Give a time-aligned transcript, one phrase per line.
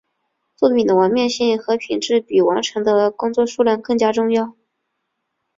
[0.55, 4.55] 作品的完面性和品质比完成的工作数量更加重要。